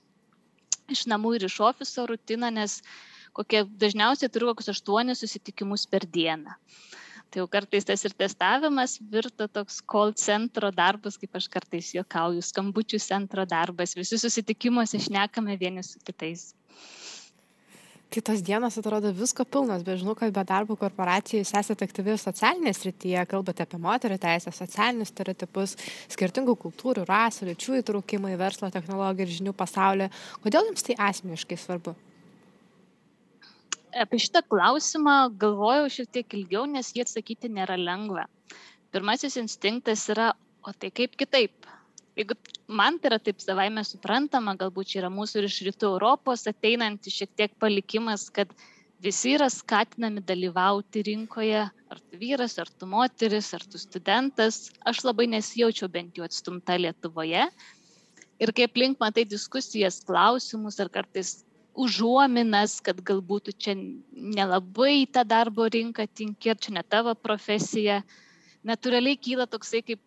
iš 0.95 1.05
namų 1.11 1.35
ir 1.37 1.49
iš 1.49 1.59
ofiso 1.67 2.07
rutiną, 2.09 2.53
nes 2.55 2.79
kokie 3.35 3.65
dažniausiai 3.83 4.31
turiu 4.31 4.53
kokius 4.53 4.71
aštuonis 4.73 5.21
susitikimus 5.25 5.85
per 5.91 6.07
dieną. 6.07 6.55
Tai 7.29 7.43
jau 7.43 7.49
kartais 7.51 7.85
tas 7.85 8.01
ir 8.07 8.13
testavimas 8.17 8.95
virto 9.11 9.45
toks 9.47 9.83
call 9.85 10.15
centro 10.17 10.71
darbas, 10.73 11.17
kaip 11.21 11.37
aš 11.37 11.45
kartais 11.53 11.91
juokauju, 11.93 12.41
skambučių 12.41 12.97
centro 13.03 13.45
darbas, 13.45 13.93
visi 13.97 14.17
susitikimuose 14.17 14.97
išnekame 14.97 15.57
vieni 15.61 15.85
su 15.85 16.01
kitais. 16.01 16.49
Tai 18.09 18.23
tos 18.25 18.41
dienos 18.41 18.73
atrodo 18.81 19.11
visko 19.13 19.45
pilnos, 19.45 19.83
bet 19.85 19.99
žinau, 20.01 20.15
kad 20.17 20.33
be 20.33 20.41
darbo 20.41 20.73
korporacijai 20.73 21.43
jūs 21.43 21.53
esate 21.59 21.85
aktyvi 21.85 22.15
socialinėje 22.17 22.79
srityje, 22.79 23.27
kalbate 23.29 23.61
apie 23.61 23.77
moterį 23.83 24.17
teisę, 24.25 24.49
socialinius 24.49 25.13
stereotipus, 25.13 25.77
skirtingų 26.17 26.57
kultūrų, 26.65 27.05
rasų, 27.05 27.51
lyčių 27.51 27.83
įtraukimą 27.83 28.33
į 28.33 28.41
verslo, 28.41 28.73
technologijų 28.73 29.29
ir 29.29 29.37
žinių 29.37 29.57
pasaulį. 29.61 30.09
Kodėl 30.41 30.71
jums 30.71 30.89
tai 30.89 30.97
asmeniškai 31.11 31.61
svarbu? 31.61 31.93
Apie 33.93 34.19
šitą 34.21 34.41
klausimą 34.45 35.15
galvojau 35.39 35.89
šiek 35.93 36.11
tiek 36.17 36.37
ilgiau, 36.37 36.65
nes 36.69 36.91
jį 36.95 37.05
atsakyti 37.05 37.51
nėra 37.51 37.77
lengva. 37.79 38.27
Pirmasis 38.93 39.37
instinktas 39.41 40.07
yra, 40.13 40.31
o 40.65 40.73
tai 40.73 40.91
kaip 40.93 41.15
kitaip? 41.19 41.67
Jeigu 42.17 42.35
man 42.67 42.97
tai 42.99 43.13
yra 43.13 43.19
taip 43.23 43.39
savaime 43.39 43.83
suprantama, 43.87 44.55
galbūt 44.59 44.91
čia 44.91 45.03
yra 45.03 45.11
mūsų 45.13 45.39
ir 45.39 45.47
iš 45.47 45.59
rytų 45.69 45.93
Europos 45.93 46.47
ateinanti 46.49 47.13
šiek 47.13 47.31
tiek 47.37 47.53
palikimas, 47.61 48.27
kad 48.33 48.51
visi 48.99 49.35
yra 49.37 49.47
skatinami 49.53 50.23
dalyvauti 50.27 51.05
rinkoje, 51.07 51.61
ar 51.69 52.01
tu 52.01 52.19
vyras, 52.19 52.57
ar 52.59 52.67
tu 52.69 52.89
moteris, 52.89 53.53
ar 53.55 53.63
tu 53.63 53.79
studentas. 53.79 54.67
Aš 54.89 55.05
labai 55.07 55.29
nesijaučiau 55.31 55.87
bent 55.91 56.19
jau 56.19 56.27
atstumta 56.27 56.75
Lietuvoje. 56.81 57.45
Ir 58.39 58.51
kai 58.55 58.67
aplink 58.67 58.99
matai 58.99 59.25
diskusijas, 59.27 60.01
klausimus, 60.07 60.79
ar 60.79 60.91
kartais 60.91 61.39
užuominas, 61.77 62.79
kad 62.85 62.99
galbūt 63.05 63.53
čia 63.61 63.75
nelabai 63.75 65.05
tą 65.11 65.23
darbo 65.27 65.67
rinką 65.69 66.07
tinki, 66.07 66.51
ar 66.53 66.59
čia 66.59 66.75
ne 66.77 66.83
tavo 66.83 67.15
profesija. 67.15 68.01
Natūraliai 68.67 69.19
kyla 69.19 69.47
toksai 69.47 69.81
kaip 69.85 70.01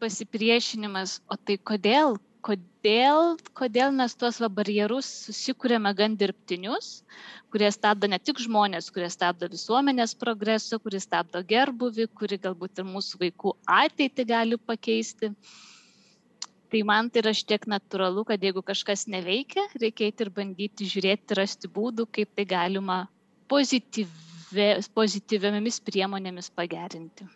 pasipriešinimas, 0.00 1.18
o 1.28 1.36
tai 1.36 1.58
kodėl, 1.70 2.16
kodėl, 2.40 3.36
kodėl 3.58 3.92
mes 3.92 4.14
tuos 4.16 4.38
va 4.40 4.48
barjerus 4.48 5.08
susikūrėme 5.26 5.92
gan 5.98 6.16
dirbtinius, 6.16 7.02
kurie 7.52 7.68
stabdo 7.74 8.08
ne 8.08 8.16
tik 8.18 8.40
žmonės, 8.40 8.88
kurie 8.94 9.10
stabdo 9.12 9.50
visuomenės 9.52 10.16
progreso, 10.16 10.80
kurie 10.80 11.02
stabdo 11.04 11.44
gerbuvi, 11.44 12.08
kuri 12.08 12.40
galbūt 12.40 12.80
ir 12.80 12.88
mūsų 12.88 13.24
vaikų 13.26 13.58
ateitį 13.82 14.30
gali 14.32 14.60
pakeisti. 14.70 15.34
Uh, 15.34 15.66
tai 16.72 16.82
man 16.86 17.08
tai 17.10 17.22
yra 17.22 17.32
šiek 17.36 17.66
natūralu, 17.70 18.24
kad 18.28 18.42
jeigu 18.44 18.62
kažkas 18.66 19.06
neveikia, 19.10 19.64
reikia 19.80 20.08
eiti 20.10 20.24
ir 20.26 20.32
bandyti 20.34 20.88
žiūrėti, 20.88 21.36
rasti 21.38 21.70
būdų, 21.72 22.08
kaip 22.12 22.32
tai 22.36 22.44
galima 22.48 23.00
pozityvė, 23.48 24.68
pozityviamis 24.96 25.80
priemonėmis 25.86 26.52
pagerinti. 26.54 27.28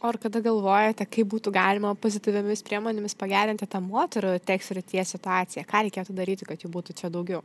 O 0.00 0.08
ar 0.08 0.16
kada 0.16 0.40
galvojate, 0.40 1.04
kaip 1.04 1.28
būtų 1.28 1.52
galima 1.52 1.92
pozityviamis 1.92 2.62
priemonėmis 2.64 3.14
pagerinti 3.20 3.68
tą 3.68 3.82
moterų 3.84 4.38
teks 4.48 4.72
ryties 4.78 5.12
situaciją? 5.12 5.64
Ką 5.68 5.84
reikėtų 5.86 6.16
daryti, 6.16 6.48
kad 6.48 6.62
jų 6.64 6.70
būtų 6.72 6.96
čia 6.96 7.10
daugiau? 7.12 7.42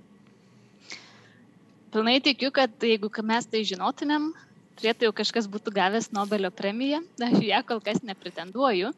Pilnai 1.91 2.21
tikiu, 2.23 2.53
kad 2.55 2.71
jeigu 2.79 3.11
mes 3.27 3.45
tai 3.51 3.61
žinotumėm, 3.67 4.31
turėtų 4.79 5.09
jau 5.09 5.13
kažkas 5.15 5.49
būtų 5.51 5.73
gavęs 5.75 6.09
Nobelio 6.15 6.51
premiją, 6.51 7.03
aš 7.27 7.43
ją 7.43 7.61
kol 7.67 7.83
kas 7.83 8.01
nepretenduoju, 8.07 8.93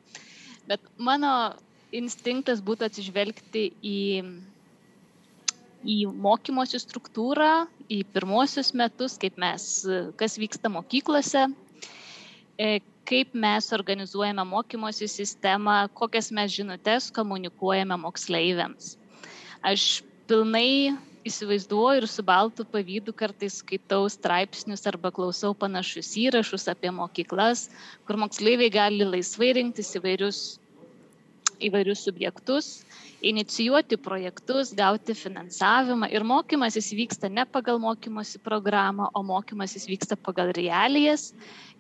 bet 0.70 0.86
mano 0.98 1.34
instinktas 1.96 2.62
būtų 2.64 2.88
atsižvelgti 2.88 3.64
į, 3.86 4.02
į 5.88 5.98
mokymosi 6.12 6.82
struktūrą, 6.82 7.68
į 7.88 8.04
pirmosius 8.14 8.74
metus, 8.78 9.18
kaip 9.22 9.40
mes, 9.40 9.86
kas 10.20 10.38
vyksta 10.42 10.72
mokyklose, 10.74 11.48
e, 12.60 12.80
kaip 13.08 13.36
mes 13.38 13.72
organizuojame 13.72 14.44
mokymosi 14.48 15.08
sistemą, 15.08 15.86
kokias 15.96 16.32
mes 16.36 16.52
žinutės 16.52 17.12
komunikuojame 17.16 17.96
moksleiviams. 18.04 18.98
Aš 19.64 20.04
pilnai 20.28 20.98
įsivaizduoju 21.28 22.02
ir 22.02 22.08
su 22.08 22.24
baltu 22.24 22.66
pavydu 22.68 23.14
kartais 23.16 23.60
skaitau 23.62 24.08
straipsnius 24.12 24.86
arba 24.92 25.12
klausau 25.16 25.54
panašius 25.56 26.14
įrašus 26.20 26.68
apie 26.72 26.92
mokyklas, 26.94 27.68
kur 28.08 28.20
moksleiviai 28.20 28.72
gali 28.72 29.08
laisvai 29.08 29.54
rinktis 29.58 29.96
įvairius 30.00 30.42
įvairius 31.64 32.04
subjektus, 32.08 32.68
inicijuoti 33.26 33.98
projektus, 33.98 34.74
gauti 34.78 35.16
finansavimą 35.18 36.10
ir 36.14 36.26
mokymasis 36.28 36.92
vyksta 36.94 37.30
ne 37.34 37.46
pagal 37.50 37.80
mokymosi 37.82 38.40
programą, 38.44 39.10
o 39.14 39.24
mokymasis 39.26 39.88
vyksta 39.90 40.16
pagal 40.16 40.52
realijas 40.58 41.32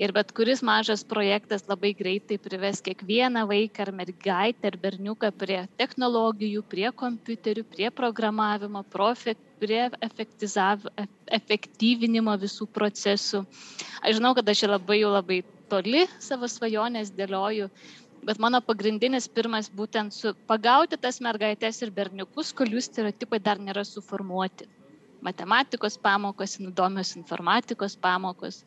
ir 0.02 0.14
bet 0.14 0.32
kuris 0.34 0.64
mažas 0.66 1.04
projektas 1.06 1.68
labai 1.70 1.94
greitai 1.98 2.40
prives 2.42 2.82
kiekvieną 2.86 3.46
vaiką 3.50 3.86
ar 3.86 3.92
mergaitę 4.00 4.72
ar 4.72 4.78
berniuką 4.82 5.32
prie 5.38 5.62
technologijų, 5.78 6.64
prie 6.66 6.90
kompiuterių, 6.92 7.66
prie 7.70 7.92
programavimo, 7.92 8.84
prie 9.60 9.84
efektyvinimo 11.38 12.34
visų 12.42 12.68
procesų. 12.74 13.46
Aš 14.02 14.18
žinau, 14.20 14.34
kad 14.38 14.50
aš 14.50 14.66
labai 14.70 15.02
jau 15.02 15.14
labai 15.14 15.42
toli 15.70 16.06
savo 16.24 16.48
svajonės 16.50 17.12
dėlioju, 17.16 17.70
bet 18.28 18.42
mano 18.44 18.60
pagrindinis 18.60 19.30
pirmas 19.32 19.70
būtent 19.72 20.12
su 20.12 20.34
pagauti 20.52 21.00
tas 21.00 21.22
mergaitės 21.24 21.80
ir 21.86 21.94
berniukus, 21.96 22.52
jų 22.52 22.82
stereotipai 22.84 23.40
dar 23.40 23.62
nėra 23.64 23.86
suformuoti. 23.88 24.68
Matematikos 25.24 25.96
pamokos, 25.98 26.58
įdomios 26.60 27.16
informatikos 27.16 27.96
pamokos. 27.96 28.64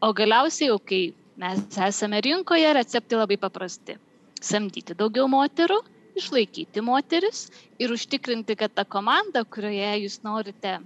O 0.00 0.12
galiausiai, 0.16 0.70
jau 0.72 0.78
kai 0.80 1.02
mes 1.36 1.60
esame 1.88 2.22
rinkoje, 2.24 2.72
receptai 2.74 3.20
labai 3.20 3.36
paprasti. 3.36 3.98
Samdyti 4.40 4.96
daugiau 4.96 5.28
moterų, 5.28 5.78
išlaikyti 6.16 6.80
moteris 6.80 7.50
ir 7.78 7.92
užtikrinti, 7.92 8.56
kad 8.56 8.72
ta 8.74 8.86
komanda, 8.88 9.44
kurioje 9.44 9.92
jūs 10.06 10.22
norite 10.24 10.78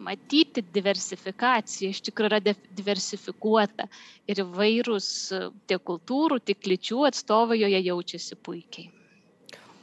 matyti 0.00 0.64
diversifikaciją, 0.74 1.90
iš 1.92 2.00
tikrųjų 2.08 2.30
yra 2.30 2.56
diversifikuota 2.78 3.88
ir 4.30 4.42
įvairūs 4.44 5.08
tiek 5.68 5.84
kultūrų, 5.90 6.40
tiek 6.46 6.72
lyčių 6.72 7.06
atstovai 7.10 7.60
joje 7.60 7.82
jaučiasi 7.86 8.38
puikiai. 8.40 8.90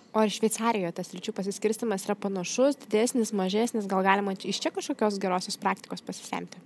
O 0.09 0.23
ar 0.23 0.31
Šveicarijoje 0.33 0.95
tas 0.97 1.11
lyčių 1.13 1.35
pasiskirstimas 1.37 2.07
yra 2.07 2.15
panašus, 2.17 2.79
didesnis, 2.81 3.29
mažesnis, 3.35 3.85
gal 3.89 4.01
galima 4.05 4.33
iš 4.33 4.61
čia 4.63 4.71
kažkokios 4.73 5.19
gerosios 5.21 5.59
praktikos 5.61 6.01
pasisemti? 6.01 6.57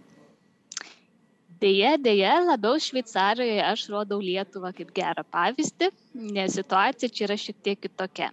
Deja, 1.59 1.97
deja, 1.99 2.37
labiau 2.43 2.79
Šveicarijoje 2.79 3.59
aš 3.63 3.85
rodau 3.91 4.19
Lietuvą 4.23 4.71
kaip 4.75 4.89
gerą 4.95 5.23
pavyzdį, 5.31 5.91
nes 6.35 6.55
situacija 6.59 7.11
čia 7.11 7.27
yra 7.27 7.37
šiek 7.39 7.59
tiek 7.63 7.83
kitokia. 7.83 8.31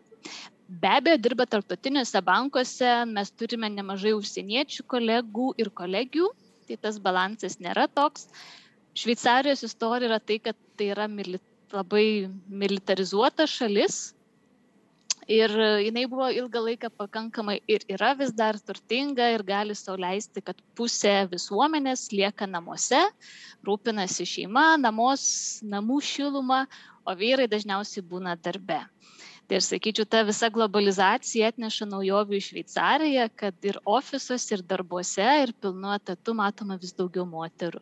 Be 0.70 0.86
abejo, 0.86 1.18
dirba 1.18 1.44
tarptautiniuose 1.50 2.20
bankuose, 2.22 2.90
mes 3.10 3.32
turime 3.34 3.66
nemažai 3.74 4.12
užsieniečių 4.14 4.84
kolegų 4.92 5.48
ir 5.58 5.70
kolegių, 5.80 6.28
tai 6.68 6.76
tas 6.84 7.00
balansas 7.02 7.56
nėra 7.58 7.88
toks. 7.90 8.28
Šveicarijos 8.94 9.64
istorija 9.66 10.12
yra 10.12 10.18
tai, 10.22 10.36
kad 10.44 10.58
tai 10.78 10.92
yra 10.94 11.08
mili 11.10 11.40
labai 11.74 12.30
militarizuota 12.62 13.48
šalis 13.50 13.98
ir 15.30 15.56
jinai 15.86 16.06
buvo 16.10 16.28
ilgą 16.34 16.62
laiką 16.68 16.92
pakankamai 17.02 17.58
ir 17.70 17.82
yra 17.96 18.12
vis 18.22 18.30
dar 18.42 18.58
turtinga 18.58 19.26
ir 19.34 19.42
gali 19.50 19.74
sau 19.74 19.98
leisti, 19.98 20.38
kad 20.38 20.62
pusė 20.78 21.16
visuomenės 21.34 22.12
lieka 22.14 22.46
namuose, 22.46 23.02
rūpinasi 23.66 24.26
šeima, 24.36 24.76
namos, 24.86 25.26
namų 25.74 25.98
šilumą, 26.12 26.62
o 27.06 27.18
vyrai 27.18 27.50
dažniausiai 27.50 28.06
būna 28.06 28.38
darbe. 28.38 28.84
Tai 29.50 29.58
aš 29.58 29.66
sakyčiau, 29.72 30.06
ta 30.06 30.20
visa 30.22 30.46
globalizacija 30.54 31.48
atneša 31.50 31.88
naujovių 31.90 32.36
į 32.38 32.42
Šveicariją, 32.46 33.24
kad 33.40 33.66
ir 33.66 33.80
ofisuose, 33.82 34.52
ir 34.54 34.60
darbuose, 34.72 35.24
ir 35.42 35.50
pilnu 35.64 35.90
etatu 35.96 36.34
matoma 36.38 36.76
vis 36.78 36.92
daugiau 36.94 37.24
moterų. 37.26 37.80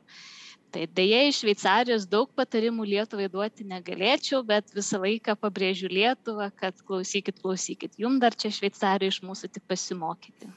Tai 0.72 0.86
dėja 0.96 1.18
iš 1.28 1.42
Šveicarijos 1.42 2.06
daug 2.08 2.32
patarimų 2.40 2.86
Lietuvai 2.94 3.28
duoti 3.34 3.68
negalėčiau, 3.68 4.40
bet 4.48 4.72
visą 4.78 5.02
laiką 5.02 5.36
pabrėžiu 5.42 5.92
Lietuvą, 5.92 6.48
kad 6.56 6.80
klausykit, 6.88 7.44
klausykit, 7.44 8.00
jum 8.00 8.16
dar 8.24 8.32
čia 8.32 8.48
Šveicarijoje 8.48 9.18
iš 9.18 9.20
mūsų 9.28 9.52
tik 9.58 9.68
pasimokyti. 9.68 10.48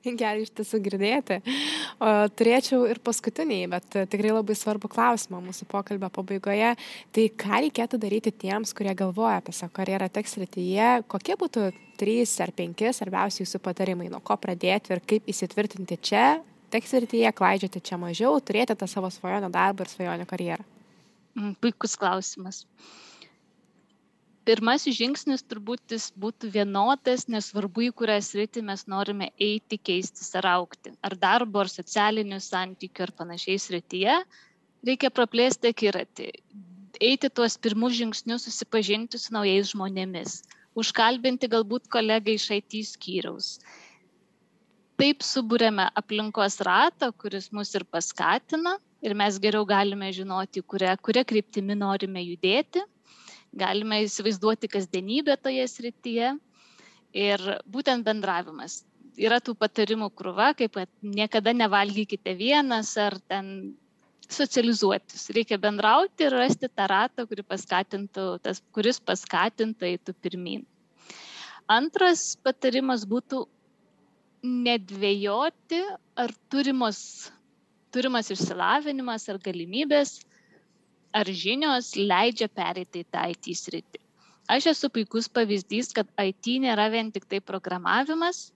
Gerai 0.20 0.44
iš 0.44 0.52
tiesų 0.56 0.80
girdėti. 0.84 1.40
O, 2.00 2.10
turėčiau 2.36 2.86
ir 2.88 3.00
paskutinį, 3.04 3.60
bet 3.74 3.98
tikrai 4.12 4.32
labai 4.32 4.56
svarbu 4.56 4.88
klausimą 4.92 5.42
mūsų 5.44 5.68
pokalbio 5.70 6.08
pabaigoje. 6.14 6.72
Tai 7.14 7.26
ką 7.42 7.60
reikėtų 7.66 8.00
daryti 8.00 8.32
tiems, 8.44 8.72
kurie 8.76 8.94
galvoja 8.96 9.40
apie 9.40 9.54
savo 9.56 9.74
karjerą 9.76 10.08
tekstrityje, 10.12 10.90
kokie 11.10 11.36
būtų 11.40 11.68
trys 12.00 12.32
ar 12.40 12.54
penki 12.56 12.92
svarbiausi 12.96 13.42
jūsų 13.44 13.60
patarimai, 13.64 14.08
nuo 14.12 14.22
ko 14.24 14.38
pradėti 14.40 14.94
ir 14.94 15.04
kaip 15.04 15.28
įsitvirtinti 15.28 16.00
čia, 16.00 16.24
tekstrityje, 16.72 17.34
klaidžioti 17.36 17.82
čia 17.84 18.00
mažiau, 18.00 18.38
turėti 18.40 18.78
tą 18.78 18.88
savo 18.88 19.10
svajonę 19.12 19.50
darbą 19.52 19.84
ir 19.84 19.92
svajonę 19.92 20.28
karjerą. 20.30 20.64
Mm, 21.36 21.54
puikus 21.60 21.98
klausimas 22.00 22.64
pirmasis 24.50 24.96
žingsnis 24.98 25.44
turbūt 25.46 25.94
jis 25.94 26.08
būtų 26.18 26.48
vienodas, 26.56 27.28
nesvarbu, 27.30 27.84
į 27.86 27.90
kurią 28.00 28.16
sritį 28.26 28.64
mes 28.66 28.82
norime 28.90 29.28
eiti, 29.38 29.78
keistis 29.78 30.32
ar 30.40 30.48
aukti. 30.56 30.90
Ar 31.06 31.14
darbo, 31.14 31.62
ar 31.62 31.70
socialinių 31.70 32.40
santykių, 32.42 33.04
ar 33.06 33.12
panašiai 33.20 33.60
srityje, 33.62 34.16
reikia 34.88 35.12
praplėsti 35.14 35.70
akiratį. 35.70 36.28
Eiti 36.98 37.30
tuos 37.30 37.54
pirmus 37.62 37.94
žingsnius, 38.00 38.48
susipažinti 38.48 39.20
su 39.22 39.36
naujais 39.36 39.70
žmonėmis, 39.70 40.40
užkalbinti 40.82 41.48
galbūt 41.54 41.86
kolegą 41.94 42.34
iš 42.34 42.50
IT 42.58 42.82
skyriaus. 42.90 43.54
Taip 45.00 45.22
subūrėme 45.24 45.86
aplinkos 45.96 46.58
ratą, 46.66 47.14
kuris 47.16 47.52
mus 47.56 47.70
ir 47.78 47.86
paskatina 47.86 48.74
ir 49.00 49.14
mes 49.16 49.38
geriau 49.40 49.62
galime 49.64 50.10
žinoti, 50.12 50.60
kuria, 50.66 50.98
kuria 50.98 51.22
kryptimi 51.24 51.78
norime 51.78 52.26
judėti 52.26 52.82
galime 53.52 54.02
įsivaizduoti 54.04 54.70
kasdienybę 54.70 55.36
toje 55.42 55.66
srityje 55.68 56.34
ir 57.16 57.44
būtent 57.66 58.06
bendravimas. 58.06 58.84
Yra 59.20 59.40
tų 59.42 59.56
patarimų 59.58 60.10
krūva, 60.16 60.52
kaip 60.56 60.76
kad 60.78 60.90
niekada 61.02 61.52
nevalgykite 61.52 62.34
vienas 62.38 62.94
ar 62.96 63.18
ten 63.28 63.74
socializuotis. 64.30 65.26
Reikia 65.34 65.58
bendrauti 65.58 66.28
ir 66.28 66.36
rasti 66.38 66.70
tą 66.70 66.86
ratą, 66.90 67.26
kuri 67.26 67.42
paskatintų, 67.42 68.26
tas, 68.44 68.62
kuris 68.72 69.00
paskatintų 69.02 69.88
eitų 69.90 70.14
pirmin. 70.22 70.62
Antras 71.70 72.36
patarimas 72.42 73.02
būtų 73.06 73.44
nedvėjoti, 74.46 75.82
ar 76.16 76.32
turimos, 76.50 77.30
turimas 77.92 78.30
išsilavinimas 78.32 79.28
ar 79.28 79.38
galimybės 79.42 80.20
ar 81.12 81.26
žinios 81.42 81.94
leidžia 81.96 82.48
pereiti 82.48 83.02
į 83.04 83.08
tą 83.10 83.26
IT 83.32 83.52
sritį. 83.58 84.00
Aš 84.50 84.70
esu 84.72 84.90
puikus 84.90 85.28
pavyzdys, 85.30 85.92
kad 85.94 86.08
IT 86.18 86.56
nėra 86.64 86.88
vien 86.90 87.12
tik 87.14 87.28
tai 87.30 87.38
programavimas. 87.38 88.48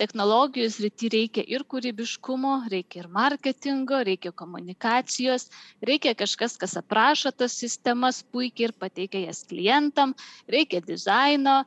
Technologijų 0.00 0.70
srity 0.72 1.10
reikia 1.12 1.44
ir 1.46 1.62
kūrybiškumo, 1.68 2.54
reikia 2.72 3.02
ir 3.04 3.08
marketingo, 3.12 4.00
reikia 4.08 4.32
komunikacijos, 4.34 5.46
reikia 5.84 6.16
kažkas, 6.18 6.56
kas 6.58 6.74
aprašo 6.80 7.30
tas 7.30 7.54
sistemas 7.54 8.22
puikiai 8.34 8.70
ir 8.70 8.74
pateikia 8.82 9.28
jas 9.28 9.44
klientam, 9.46 10.16
reikia 10.50 10.80
dizaino, 10.82 11.60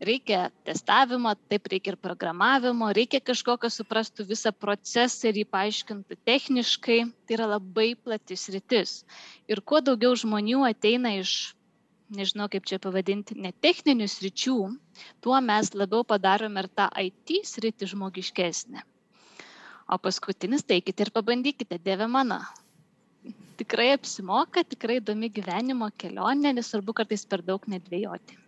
reikia 0.00 0.48
testavimo, 0.64 1.34
taip 1.52 1.68
reikia 1.70 1.94
ir 1.94 2.00
programavimo, 2.00 2.88
reikia 2.96 3.20
kažko, 3.20 3.56
kas 3.60 3.76
suprastų 3.80 4.26
visą 4.30 4.52
procesą 4.56 5.30
ir 5.30 5.42
jį 5.42 5.46
paaiškintų 5.52 6.18
techniškai. 6.28 7.00
Tai 7.26 7.36
yra 7.38 7.48
labai 7.54 7.92
platis 7.94 8.48
rytis. 8.54 9.00
Ir 9.50 9.60
kuo 9.60 9.82
daugiau 9.84 10.16
žmonių 10.16 10.64
ateina 10.70 11.12
iš, 11.20 11.54
nežinau 12.16 12.48
kaip 12.52 12.66
čia 12.66 12.80
pavadinti, 12.82 13.36
netechninių 13.38 14.08
sričių, 14.10 14.56
tuo 15.24 15.42
mes 15.44 15.74
labiau 15.76 16.06
padarome 16.06 16.64
ir 16.64 16.70
tą 16.72 16.88
IT 17.04 17.36
sritį 17.52 17.92
žmogiškesnę. 17.94 18.86
O 19.90 19.98
paskutinis, 19.98 20.62
taikite 20.62 21.06
ir 21.06 21.14
pabandykite, 21.14 21.80
Dieve 21.82 22.06
mano. 22.06 22.40
Tikrai 23.60 23.90
apsimoka, 23.92 24.62
tikrai 24.64 25.00
įdomi 25.00 25.28
gyvenimo 25.34 25.90
kelionė, 26.00 26.54
nesvarbu 26.56 26.94
kartais 27.02 27.26
per 27.28 27.42
daug 27.44 27.66
nedvėjoti. 27.68 28.38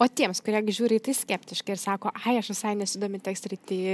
O 0.00 0.06
tiems, 0.08 0.40
kurie 0.42 0.58
žiūri 0.74 0.96
į 0.98 1.02
tai 1.06 1.12
skeptiškai 1.14 1.74
ir 1.74 1.80
sako, 1.80 2.10
ai, 2.24 2.34
aš 2.40 2.48
visai 2.50 2.72
nesidomi 2.78 3.20
tekst 3.22 3.46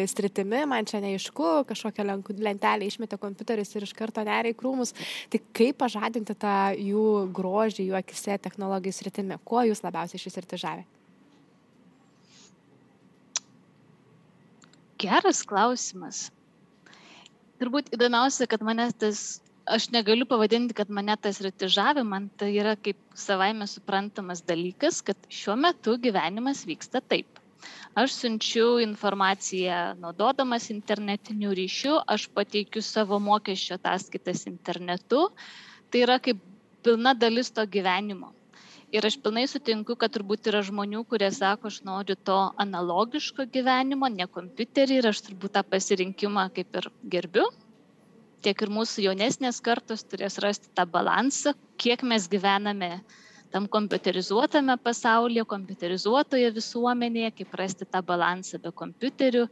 stritimi, 0.09 0.61
man 0.71 0.87
čia 0.89 1.03
neaišku, 1.05 1.49
kažkokią 1.69 2.07
lentelę 2.39 2.87
išmetė 2.89 3.19
kompiuteris 3.21 3.75
ir 3.75 3.85
iš 3.85 3.93
karto 3.99 4.23
neria 4.25 4.55
į 4.55 4.57
krūmus, 4.57 4.95
tai 5.29 5.43
kaip 5.59 5.81
pažadinti 5.83 6.37
tą 6.39 6.55
jų 6.79 7.09
grožį, 7.37 7.91
jų 7.91 7.99
akise 7.99 8.39
technologijų 8.47 8.95
stritimi? 8.97 9.37
Kuo 9.45 9.67
jūs 9.69 9.85
labiausiai 9.85 10.23
šis 10.23 10.41
tai 10.49 10.61
žavė? 10.63 10.87
Geras 14.99 15.45
klausimas. 15.47 16.29
Turbūt 17.61 17.93
įdomiausia, 17.95 18.49
kad 18.51 18.65
mane 18.67 18.89
tas 18.99 19.43
aš 19.69 19.89
negaliu 19.95 20.27
pavadinti, 20.29 20.75
kad 20.77 20.91
mane 20.91 21.15
tas 21.21 21.41
retižavė, 21.45 22.05
man 22.07 22.29
tai 22.41 22.51
yra 22.57 22.75
kaip 22.77 22.99
savaime 23.19 23.67
suprantamas 23.71 24.43
dalykas, 24.49 25.03
kad 25.05 25.29
šiuo 25.33 25.57
metu 25.61 25.97
gyvenimas 26.03 26.65
vyksta 26.69 27.03
taip. 27.05 27.41
Aš 27.99 28.15
siunčiu 28.21 28.79
informaciją 28.85 29.79
naudodamas 30.03 30.69
internetiniu 30.75 31.53
ryšiu, 31.59 31.99
aš 32.15 32.29
pateikiu 32.35 32.83
savo 32.85 33.19
mokesčio 33.19 33.79
ataskaitas 33.79 34.47
internetu, 34.51 35.27
tai 35.91 36.05
yra 36.07 36.19
kaip 36.23 36.43
pilna 36.87 37.15
dalis 37.15 37.51
to 37.51 37.67
gyvenimo. 37.67 38.33
Ir 38.95 39.05
aš 39.05 39.19
pilnai 39.21 39.45
sutinku, 39.51 39.99
kad 40.01 40.15
turbūt 40.15 40.49
yra 40.49 40.63
žmonių, 40.65 41.03
kurie 41.11 41.29
sako, 41.35 41.69
aš 41.69 41.83
noriu 41.85 42.15
to 42.25 42.39
analogiško 42.65 43.45
gyvenimo, 43.53 44.09
ne 44.09 44.25
kompiuterį 44.37 45.03
ir 45.03 45.11
aš 45.11 45.27
turbūt 45.27 45.59
tą 45.59 45.65
pasirinkimą 45.75 46.47
kaip 46.57 46.79
ir 46.81 46.89
gerbiu, 47.17 47.51
tiek 48.45 48.63
ir 48.65 48.71
mūsų 48.73 49.05
jaunesnės 49.09 49.61
kartos 49.65 50.05
turės 50.07 50.39
rasti 50.43 50.71
tą 50.75 50.85
balansą, 50.91 51.55
kiek 51.81 52.05
mes 52.07 52.29
gyvename 52.31 52.99
tam 53.53 53.67
kompiuterizuotame 53.71 54.77
pasaulyje, 54.85 55.45
kompiuterizuotoje 55.49 56.51
visuomenėje, 56.57 57.33
kaip 57.41 57.55
rasti 57.61 57.89
tą 57.89 58.03
balansą 58.05 58.61
be 58.63 58.73
kompiuterių. 58.83 59.47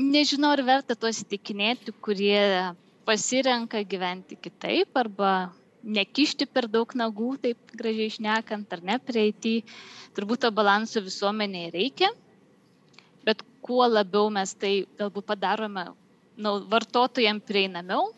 Nežinau, 0.00 0.52
ar 0.54 0.62
verta 0.64 0.96
tuos 0.96 1.22
įtikinėti, 1.24 1.94
kurie 2.04 2.40
pasirenka 3.08 3.80
gyventi 3.88 4.36
kitaip 4.38 4.96
arba 5.00 5.50
nekišti 5.82 6.46
per 6.46 6.68
daug 6.68 6.92
nagų, 6.94 7.34
taip 7.42 7.72
gražiai 7.76 8.10
išnekant, 8.12 8.68
ar 8.76 8.84
ne, 8.84 8.98
prieiti. 9.00 9.60
Turbūt 10.16 10.44
to 10.44 10.50
balanso 10.54 11.00
visuomenėje 11.02 11.72
reikia, 11.74 12.10
bet 13.24 13.42
kuo 13.64 13.86
labiau 13.88 14.28
mes 14.34 14.52
tai 14.58 14.84
galbūt 15.00 15.26
padarome 15.32 15.86
nu, 16.40 16.56
vartotojams 16.72 17.44
prieinamiau, 17.48 18.10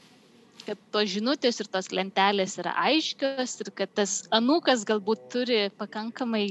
kad 0.66 0.78
tos 0.94 1.10
žinutės 1.10 1.58
ir 1.62 1.70
tos 1.70 1.90
lentelės 1.94 2.58
yra 2.62 2.74
aiškios 2.86 3.56
ir 3.64 3.72
kad 3.74 3.90
tas 3.98 4.22
anukas 4.34 4.84
galbūt 4.88 5.26
turi 5.32 5.64
pakankamai 5.78 6.46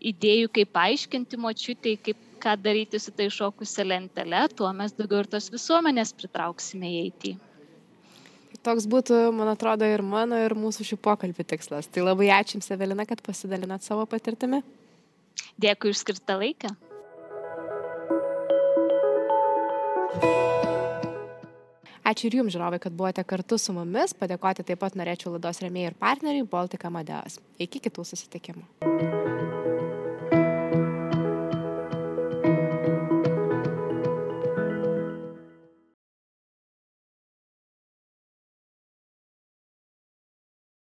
idėjų, 0.00 0.48
kaip 0.56 0.72
paaiškinti 0.74 1.38
močiutėj, 1.40 2.00
kaip 2.08 2.26
ką 2.40 2.56
daryti 2.56 2.98
su 2.98 3.12
tai 3.12 3.28
šokusią 3.32 3.84
lentelę, 3.86 4.46
tuo 4.56 4.70
mes 4.72 4.94
daugiau 4.96 5.22
ir 5.22 5.30
tos 5.30 5.50
visuomenės 5.52 6.14
pritrauksime 6.16 6.88
į 6.88 6.98
eitį. 7.04 7.36
Toks 8.66 8.84
būtų, 8.92 9.22
man 9.32 9.48
atrodo, 9.54 9.86
ir 9.88 10.02
mano, 10.04 10.36
ir 10.36 10.52
mūsų 10.58 10.84
šių 10.90 10.98
pokalbių 11.00 11.46
tikslas. 11.52 11.88
Tai 11.88 12.04
labai 12.04 12.28
ačiū 12.34 12.58
Jums, 12.58 12.68
Evelina, 12.74 13.06
kad 13.08 13.22
pasidalinat 13.24 13.86
savo 13.86 14.04
patirtimi. 14.10 14.60
Dėkui 15.60 15.94
už 15.94 16.02
skirtą 16.02 16.36
laiką. 16.42 16.74
Ačiū 22.10 22.26
ir 22.26 22.40
Jums, 22.40 22.54
žiūrovai, 22.56 22.80
kad 22.82 22.94
buvote 22.96 23.22
kartu 23.22 23.58
su 23.60 23.74
mumis. 23.76 24.16
Padėkoti 24.18 24.64
taip 24.66 24.80
pat 24.82 24.96
norėčiau 24.98 25.36
laidos 25.36 25.62
remėjai 25.62 25.92
ir 25.92 25.98
partneriai 26.00 26.48
Baltic 26.56 26.88
Amadeus. 26.88 27.38
Iki 27.62 27.84
kitų 27.86 28.06
susitikimų. 28.08 28.66